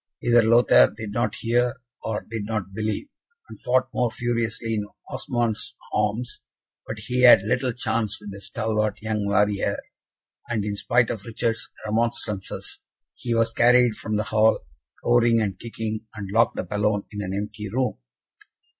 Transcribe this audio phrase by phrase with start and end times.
[0.23, 3.05] Either Lothaire did not hear, or did not believe,
[3.47, 6.41] and fought more furiously in Osmond's arms,
[6.87, 9.77] but he had little chance with the stalwart young warrior,
[10.49, 12.79] and, in spite of Richard's remonstrances,
[13.13, 14.65] he was carried from the hall,
[15.03, 17.99] roaring and kicking, and locked up alone in an empty room.